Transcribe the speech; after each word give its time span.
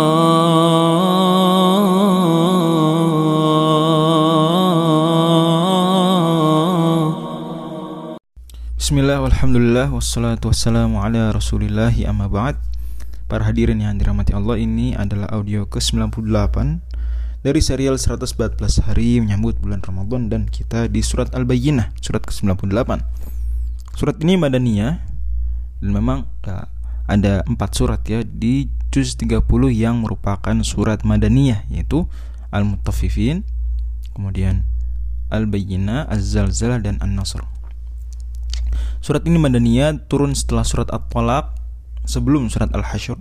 بسم 8.78 8.98
الله 8.98 9.20
والحمد 9.20 9.56
لله 9.58 9.94
والصلاة 9.94 10.38
والسلام 10.38 10.94
على 10.96 11.30
رسول 11.34 11.62
الله 11.66 12.06
أما 12.06 12.30
بعد 12.30 12.54
Para 13.28 13.44
hadirin 13.44 13.82
yang 13.82 13.98
dirahmati 13.98 14.32
Allah 14.32 14.56
ini 14.56 14.96
adalah 14.96 15.28
audio 15.34 15.68
ke-98. 15.68 16.56
Dari 17.38 17.62
serial 17.62 17.94
114 17.94 18.58
hari 18.82 19.22
menyambut 19.22 19.62
bulan 19.62 19.78
Ramadan 19.78 20.26
Dan 20.26 20.50
kita 20.50 20.90
di 20.90 21.06
surat 21.06 21.30
Al-Bayyinah, 21.30 21.94
surat 22.02 22.26
ke-98 22.26 22.98
Surat 23.94 24.16
ini 24.18 24.34
Madaniyah 24.34 24.98
Dan 25.78 25.90
memang 25.94 26.26
ya, 26.42 26.66
ada 27.06 27.46
4 27.46 27.54
surat 27.70 28.02
ya 28.10 28.26
Di 28.26 28.66
juz 28.90 29.14
30 29.14 29.38
yang 29.70 30.02
merupakan 30.02 30.58
surat 30.66 31.06
Madaniyah 31.06 31.70
Yaitu 31.70 32.10
Al-Mutaffifin 32.50 33.46
Kemudian 34.18 34.66
Al-Bayyinah, 35.30 36.10
Az-Zalzalah, 36.10 36.82
dan 36.82 36.98
An-Nasr 36.98 37.46
Surat 38.98 39.22
ini 39.30 39.38
Madaniyah 39.38 40.10
turun 40.10 40.34
setelah 40.34 40.66
surat 40.66 40.90
At-Talaq 40.90 41.54
sebelum 42.08 42.48
surat 42.48 42.72
Al-Hasyr. 42.74 43.20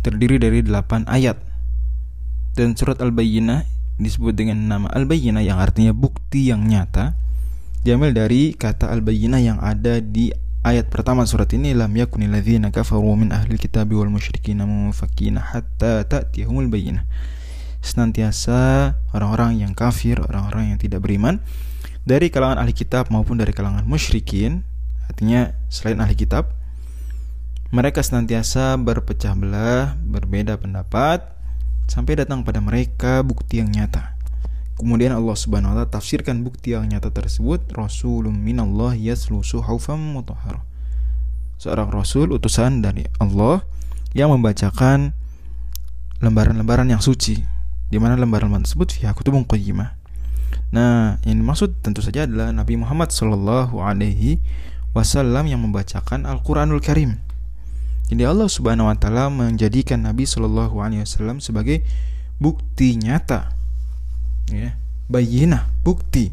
Terdiri 0.00 0.38
dari 0.38 0.62
8 0.62 1.04
ayat. 1.10 1.42
Dan 2.56 2.72
surat 2.72 2.96
Al-Bayyinah 2.98 3.68
disebut 4.00 4.32
dengan 4.32 4.56
nama 4.64 4.88
Al-Bayyinah 4.88 5.44
yang 5.44 5.60
artinya 5.60 5.92
bukti 5.92 6.48
yang 6.48 6.64
nyata. 6.64 7.12
Diambil 7.84 8.16
dari 8.16 8.56
kata 8.56 8.88
Al-Bayyinah 8.88 9.40
yang 9.44 9.58
ada 9.60 10.00
di 10.00 10.32
ayat 10.64 10.88
pertama 10.88 11.28
surat 11.28 11.46
ini 11.52 11.76
lam 11.76 11.92
yakunil 11.92 12.32
ladzina 12.32 12.72
kafaru 12.72 13.14
min 13.14 13.30
ahli 13.30 13.54
kitab 13.60 13.92
wal 13.92 14.10
musyrikin 14.10 14.64
mufakkina 14.64 15.52
hatta 15.52 16.02
ta'tiyahumul 16.08 16.72
bayyinah. 16.72 17.04
Senantiasa 17.84 18.96
orang-orang 19.14 19.62
yang 19.62 19.76
kafir, 19.76 20.18
orang-orang 20.18 20.74
yang 20.74 20.78
tidak 20.80 21.04
beriman 21.04 21.38
dari 22.02 22.32
kalangan 22.32 22.58
ahli 22.58 22.74
kitab 22.74 23.12
maupun 23.14 23.38
dari 23.38 23.54
kalangan 23.54 23.86
musyrikin 23.86 24.66
Artinya 25.06 25.54
selain 25.70 26.02
ahli 26.02 26.18
kitab 26.18 26.50
mereka 27.74 27.98
senantiasa 27.98 28.78
berpecah 28.78 29.34
belah, 29.34 29.98
berbeda 29.98 30.54
pendapat 30.54 31.26
sampai 31.86 32.18
datang 32.18 32.42
pada 32.42 32.58
mereka 32.62 33.22
bukti 33.22 33.62
yang 33.62 33.70
nyata. 33.70 34.14
Kemudian 34.76 35.16
Allah 35.16 35.32
Subhanahu 35.32 35.72
wa 35.72 35.76
taala 35.82 35.88
tafsirkan 35.88 36.44
bukti 36.44 36.76
yang 36.76 36.84
nyata 36.84 37.08
tersebut 37.08 37.64
rasulun 37.72 38.36
minallah 38.36 38.92
yaslusu 38.92 39.64
haufam 39.64 39.96
mutahhar. 39.96 40.60
Seorang 41.56 41.88
rasul 41.88 42.36
utusan 42.36 42.84
dari 42.84 43.08
Allah 43.16 43.64
yang 44.12 44.28
membacakan 44.36 45.16
lembaran-lembaran 46.20 46.92
yang 46.92 47.00
suci 47.00 47.40
di 47.88 47.96
mana 47.96 48.20
lembaran-lembaran 48.20 48.68
tersebut 48.68 49.00
fiha 49.00 49.16
kutubun 49.16 49.48
qayyimah. 49.48 49.96
Nah, 50.74 51.22
yang 51.24 51.40
dimaksud 51.40 51.80
tentu 51.80 52.04
saja 52.04 52.26
adalah 52.26 52.52
Nabi 52.52 52.76
Muhammad 52.76 53.14
Shallallahu 53.14 53.80
alaihi 53.80 54.42
wasallam 54.92 55.48
yang 55.48 55.64
membacakan 55.64 56.28
Al-Qur'anul 56.28 56.82
Karim. 56.82 57.22
Jadi 58.06 58.22
Allah 58.22 58.46
Subhanahu 58.46 58.86
wa 58.86 58.96
taala 58.96 59.26
menjadikan 59.28 60.06
Nabi 60.06 60.26
Shallallahu 60.26 60.78
alaihi 60.78 61.02
wasallam 61.02 61.42
sebagai 61.42 61.82
bukti 62.38 62.94
nyata. 62.94 63.50
Ya, 64.46 64.78
bayinah, 65.10 65.66
bukti 65.82 66.30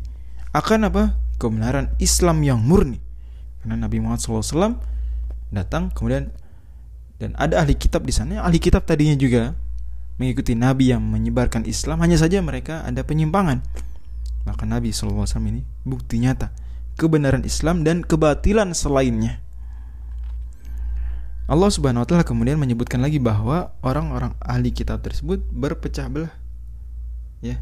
akan 0.54 0.90
apa? 0.94 1.04
kebenaran 1.42 1.92
Islam 2.00 2.40
yang 2.46 2.64
murni. 2.64 3.04
Karena 3.60 3.76
Nabi 3.76 4.00
Muhammad 4.00 4.24
SAW 4.24 4.80
datang 5.52 5.92
kemudian 5.92 6.32
dan 7.20 7.36
ada 7.36 7.60
ahli 7.60 7.76
kitab 7.76 8.08
di 8.08 8.16
sana. 8.16 8.40
Ahli 8.40 8.64
kitab 8.64 8.88
tadinya 8.88 9.18
juga 9.20 9.52
mengikuti 10.16 10.56
Nabi 10.56 10.96
yang 10.96 11.04
menyebarkan 11.04 11.68
Islam, 11.68 12.00
hanya 12.00 12.16
saja 12.16 12.40
mereka 12.40 12.86
ada 12.88 13.04
penyimpangan. 13.04 13.60
Maka 14.48 14.64
Nabi 14.64 14.92
SAW 14.92 15.28
ini 15.48 15.64
bukti 15.84 16.20
nyata 16.20 16.52
kebenaran 16.96 17.44
Islam 17.44 17.84
dan 17.84 18.04
kebatilan 18.04 18.72
selainnya. 18.76 19.44
Allah 21.44 21.68
Subhanahu 21.68 22.04
wa 22.04 22.08
taala 22.08 22.24
kemudian 22.24 22.56
menyebutkan 22.56 23.04
lagi 23.04 23.20
bahwa 23.20 23.76
orang-orang 23.84 24.32
ahli 24.40 24.72
kitab 24.72 25.04
tersebut 25.04 25.44
berpecah 25.52 26.08
belah. 26.08 26.32
Ya. 27.44 27.60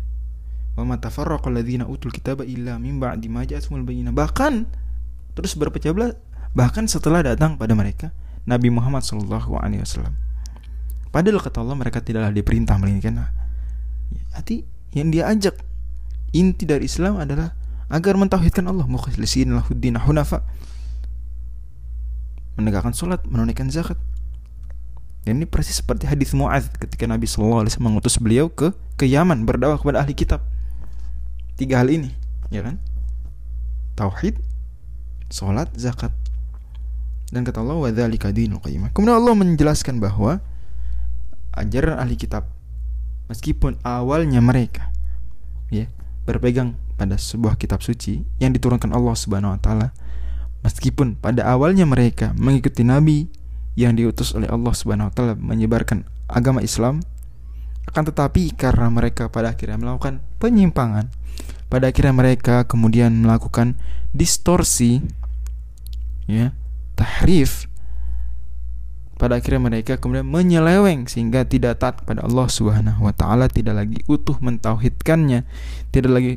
Wa 0.77 0.85
ma 0.85 1.01
tafarraqal 1.01 1.57
ladzina 1.57 1.89
utul 1.89 2.13
kitaba 2.13 2.45
illa 2.45 2.77
min 2.77 3.01
ba'di 3.01 3.25
ma 3.25 3.41
ja'atumul 3.41 3.81
bayyinah. 3.81 4.13
Bahkan 4.13 4.69
terus 5.33 5.57
berpecah 5.57 5.91
belah 5.97 6.13
bahkan 6.53 6.85
setelah 6.85 7.25
datang 7.25 7.57
pada 7.57 7.73
mereka 7.73 8.13
Nabi 8.45 8.69
Muhammad 8.69 9.01
sallallahu 9.01 9.57
alaihi 9.57 9.81
wasallam. 9.81 10.13
Padahal 11.09 11.41
kata 11.41 11.65
Allah 11.65 11.75
mereka 11.75 11.99
tidaklah 11.99 12.31
diperintah 12.31 12.77
melainkan 12.77 13.27
hati 14.31 14.63
yang 14.95 15.11
dia 15.11 15.27
ajak 15.27 15.55
inti 16.31 16.63
dari 16.63 16.87
Islam 16.87 17.19
adalah 17.19 17.55
agar 17.91 18.15
mentauhidkan 18.15 18.63
Allah 18.71 18.87
mukhlisin 18.87 19.51
lahuddin 19.51 19.99
hunafa 19.99 20.47
menegakkan 22.55 22.95
sholat 22.95 23.23
menunaikan 23.27 23.71
zakat. 23.71 23.99
Dan 25.21 25.37
ini 25.37 25.45
persis 25.45 25.77
seperti 25.77 26.09
hadis 26.09 26.33
Muaz 26.33 26.65
ketika 26.81 27.05
Nabi 27.05 27.29
Shallallahu 27.29 27.61
Alaihi 27.65 27.77
Wasallam 27.77 27.89
mengutus 27.93 28.17
beliau 28.17 28.49
ke 28.49 28.73
ke 28.97 29.05
Yaman 29.05 29.45
berdakwah 29.45 29.77
kepada 29.77 30.01
ahli 30.01 30.17
kitab. 30.17 30.41
Tiga 31.55 31.77
hal 31.77 31.93
ini 31.93 32.09
ya 32.49 32.65
kan? 32.65 32.81
Tauhid 33.93 34.41
sholat 35.29 35.69
zakat. 35.77 36.09
Dan 37.31 37.47
kata 37.47 37.63
Allah 37.63 37.79
wadzalika 37.79 38.33
dinul 38.35 38.59
kemudian 38.59 39.15
Allah 39.15 39.31
menjelaskan 39.37 40.03
bahwa 40.03 40.43
ajaran 41.55 41.95
ahli 41.95 42.19
kitab 42.19 42.47
meskipun 43.31 43.79
awalnya 43.87 44.43
mereka 44.43 44.91
ya 45.71 45.87
berpegang 46.27 46.75
pada 46.99 47.15
sebuah 47.15 47.55
kitab 47.55 47.79
suci 47.79 48.27
yang 48.43 48.51
diturunkan 48.51 48.91
Allah 48.91 49.15
Subhanahu 49.15 49.55
wa 49.55 49.59
taala 49.63 49.95
meskipun 50.61 51.17
pada 51.17 51.45
awalnya 51.45 51.85
mereka 51.85 52.33
mengikuti 52.37 52.85
nabi 52.85 53.29
yang 53.73 53.95
diutus 53.97 54.33
oleh 54.37 54.49
Allah 54.51 54.73
Subhanahu 54.75 55.09
wa 55.09 55.13
taala 55.13 55.33
menyebarkan 55.37 56.05
agama 56.29 56.61
Islam 56.61 57.01
akan 57.89 58.03
tetapi 58.13 58.53
karena 58.53 58.87
mereka 58.93 59.27
pada 59.27 59.51
akhirnya 59.57 59.81
melakukan 59.81 60.21
penyimpangan 60.37 61.09
pada 61.71 61.89
akhirnya 61.89 62.13
mereka 62.13 62.67
kemudian 62.67 63.25
melakukan 63.25 63.79
distorsi 64.13 65.01
ya 66.27 66.53
tahrif 66.99 67.71
pada 69.21 69.37
akhirnya 69.37 69.61
mereka 69.69 70.01
kemudian 70.01 70.25
menyeleweng 70.25 71.05
sehingga 71.05 71.45
tidak 71.45 71.77
taat 71.77 72.01
kepada 72.01 72.25
Allah 72.25 72.49
Subhanahu 72.49 73.05
wa 73.05 73.13
taala, 73.13 73.45
tidak 73.45 73.77
lagi 73.77 74.01
utuh 74.09 74.33
mentauhidkannya, 74.41 75.45
tidak 75.93 76.09
lagi 76.09 76.33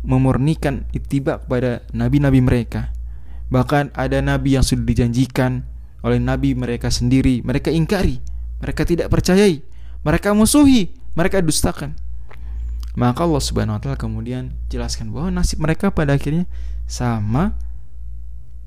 memurnikan 0.00 0.88
ittiba 0.96 1.44
kepada 1.44 1.84
nabi-nabi 1.92 2.40
mereka. 2.40 2.95
Bahkan 3.46 3.94
ada 3.94 4.18
nabi 4.18 4.58
yang 4.58 4.64
sudah 4.66 4.82
dijanjikan 4.82 5.62
oleh 6.02 6.18
nabi 6.18 6.54
mereka 6.54 6.90
sendiri, 6.90 7.42
mereka 7.46 7.70
ingkari, 7.70 8.18
mereka 8.58 8.82
tidak 8.82 9.10
percayai, 9.10 9.62
mereka 10.02 10.34
musuhi, 10.34 10.94
mereka 11.14 11.42
dustakan. 11.42 11.94
Maka 12.96 13.28
Allah 13.28 13.42
Subhanahu 13.44 13.76
wa 13.76 13.80
taala 13.82 13.98
kemudian 14.00 14.56
jelaskan 14.72 15.12
bahwa 15.12 15.28
nasib 15.28 15.60
mereka 15.60 15.92
pada 15.92 16.16
akhirnya 16.16 16.48
sama 16.88 17.52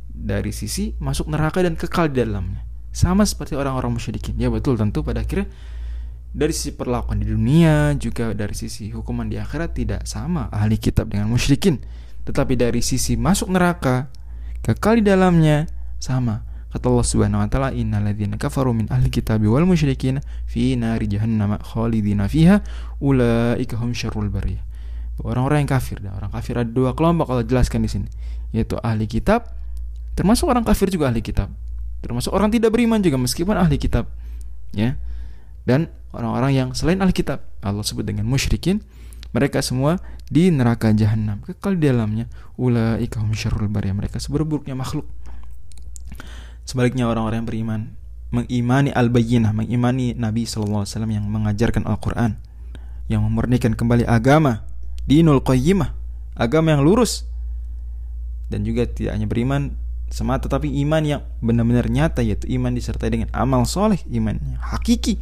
dari 0.05 0.53
sisi 0.53 0.93
masuk 1.01 1.31
neraka 1.33 1.65
dan 1.65 1.73
kekal 1.73 2.13
di 2.13 2.21
dalamnya. 2.21 2.61
Sama 2.93 3.25
seperti 3.25 3.57
orang-orang 3.57 3.97
musyrikin. 3.97 4.37
Ya 4.37 4.53
betul 4.53 4.77
tentu 4.77 5.01
pada 5.01 5.25
akhirnya 5.25 5.49
dari 6.29 6.53
sisi 6.53 6.77
perlakuan 6.77 7.17
di 7.17 7.25
dunia 7.25 7.97
juga 7.97 8.37
dari 8.37 8.53
sisi 8.53 8.93
hukuman 8.93 9.25
di 9.25 9.41
akhirat 9.41 9.73
tidak 9.73 10.01
sama 10.05 10.45
ahli 10.53 10.77
kitab 10.77 11.09
dengan 11.09 11.25
musyrikin. 11.25 11.81
Tetapi 12.29 12.53
dari 12.53 12.85
sisi 12.85 13.17
masuk 13.17 13.49
neraka 13.49 14.13
kekal 14.65 14.99
di 14.99 15.07
dalamnya. 15.07 15.67
Sama 15.99 16.47
kata 16.71 16.85
Allah 16.87 17.07
Subhanahu 17.07 17.41
wa 17.43 17.49
taala 17.49 17.69
innalladzina 17.75 18.37
kafaru 18.39 18.71
min 18.71 18.85
ahli 18.87 19.09
kitab 19.09 19.41
wal 19.43 19.65
musyrikin 19.65 20.21
fi 20.45 20.77
nari 20.79 21.09
jahannam 21.09 21.57
khalidina 21.59 22.29
fiha 22.29 22.61
ulaika 23.03 23.75
hum 23.81 23.91
syarrul 23.91 24.31
bariyah. 24.31 24.63
Orang-orang 25.19 25.67
yang 25.67 25.71
kafir 25.75 25.99
dan 25.99 26.15
orang 26.15 26.31
kafir 26.31 26.55
ada 26.55 26.71
dua 26.71 26.95
kelompok 26.95 27.27
kalau 27.27 27.43
jelaskan 27.43 27.83
di 27.83 27.91
sini 27.91 28.07
yaitu 28.55 28.79
ahli 28.79 29.05
kitab 29.05 29.51
termasuk 30.15 30.47
orang 30.47 30.63
kafir 30.63 30.87
juga 30.87 31.11
ahli 31.11 31.19
kitab 31.19 31.51
termasuk 31.99 32.31
orang 32.31 32.49
tidak 32.49 32.71
beriman 32.71 33.03
juga 33.03 33.19
meskipun 33.19 33.59
ahli 33.59 33.75
kitab 33.75 34.07
ya. 34.71 34.95
Dan 35.67 35.91
orang-orang 36.15 36.51
yang 36.55 36.69
selain 36.71 36.97
ahli 37.03 37.11
kitab 37.11 37.43
Allah 37.59 37.83
sebut 37.83 38.07
dengan 38.07 38.23
musyrikin 38.23 38.79
mereka 39.29 39.61
semua 39.61 40.01
di 40.29 40.49
neraka 40.49 40.89
jahanam 40.89 41.41
kekal 41.45 41.77
di 41.77 41.89
dalamnya. 41.89 42.25
Ulaika 42.57 43.21
hum 43.21 43.33
syarrul 43.33 43.69
bariyah. 43.69 43.93
Mereka 43.93 44.17
seburuk-buruknya 44.17 44.73
makhluk. 44.73 45.05
Sebaliknya 46.65 47.09
orang-orang 47.09 47.45
yang 47.45 47.49
beriman 47.49 47.81
mengimani 48.29 48.93
al-bayyinah 48.93 49.57
mengimani 49.57 50.13
Nabi 50.13 50.45
SAW 50.45 50.85
yang 51.09 51.25
mengajarkan 51.25 51.81
Al-Quran 51.89 52.37
yang 53.09 53.25
memurnikan 53.25 53.73
kembali 53.73 54.05
agama 54.05 54.69
dinul 55.09 55.41
qayyimah 55.41 55.97
agama 56.37 56.73
yang 56.77 56.85
lurus. 56.85 57.25
Dan 58.49 58.65
juga 58.65 58.89
tidak 58.89 59.13
hanya 59.13 59.29
beriman 59.29 59.77
semata 60.09 60.49
tapi 60.49 60.73
iman 60.81 61.05
yang 61.05 61.21
benar-benar 61.37 61.85
nyata 61.85 62.25
yaitu 62.25 62.49
iman 62.57 62.73
disertai 62.73 63.13
dengan 63.13 63.29
amal 63.29 63.65
soleh 63.69 64.01
iman 64.09 64.41
yang 64.41 64.61
hakiki. 64.61 65.21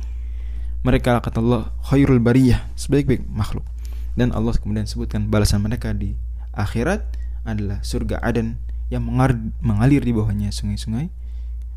Mereka 0.88 1.19
kata 1.19 1.44
Allah 1.44 1.75
khairul 1.92 2.24
bariyah 2.24 2.63
sebaik-baik 2.80 3.27
makhluk 3.27 3.68
dan 4.17 4.33
Allah 4.33 4.57
kemudian 4.57 4.89
sebutkan 4.89 5.29
balasan 5.29 5.61
mereka 5.61 5.93
di 5.93 6.17
akhirat 6.57 7.05
adalah 7.45 7.85
surga 7.85 8.17
Aden 8.25 8.57
yang 8.89 9.05
mengalir 9.61 10.01
di 10.01 10.09
bawahnya 10.09 10.49
sungai-sungai. 10.49 11.13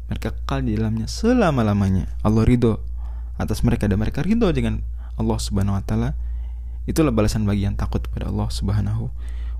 Mereka 0.09 0.35
kekal 0.43 0.67
di 0.67 0.75
dalamnya 0.75 1.07
selama-lamanya. 1.07 2.09
Allah 2.25 2.43
ridho 2.43 2.83
atas 3.37 3.61
mereka 3.63 3.87
dan 3.87 4.01
mereka 4.01 4.25
ridho 4.25 4.49
dengan 4.51 4.81
Allah 5.21 5.39
subhanahu 5.39 5.79
wa 5.79 5.85
ta'ala. 5.85 6.11
Itulah 6.89 7.15
balasan 7.15 7.45
bagi 7.47 7.69
yang 7.69 7.77
takut 7.77 8.03
kepada 8.03 8.33
Allah 8.33 8.49
subhanahu 8.51 9.13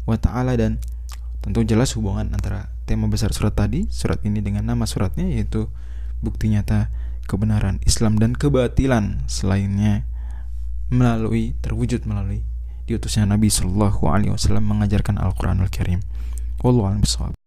wa 0.09 0.17
ta'ala. 0.19 0.57
Dan 0.57 0.81
tentu 1.45 1.63
jelas 1.63 1.95
hubungan 1.95 2.33
antara 2.35 2.73
tema 2.89 3.07
besar 3.07 3.31
surat 3.31 3.55
tadi, 3.55 3.87
surat 3.93 4.19
ini 4.27 4.43
dengan 4.43 4.67
nama 4.67 4.89
suratnya 4.89 5.29
yaitu 5.29 5.71
bukti 6.25 6.51
nyata 6.51 6.91
kebenaran 7.31 7.79
Islam 7.87 8.19
dan 8.19 8.35
kebatilan 8.35 9.23
selainnya 9.31 10.03
melalui 10.91 11.55
terwujud 11.63 12.03
melalui 12.03 12.43
diutusnya 12.91 13.23
Nabi 13.31 13.47
Shallallahu 13.47 14.03
Alaihi 14.11 14.35
Wasallam 14.35 14.67
mengajarkan 14.67 15.23
Al 15.23 15.31
Quranul 15.39 15.71
Karim. 15.71 16.03
Wallahu 16.67 16.91
a'lam 16.91 17.40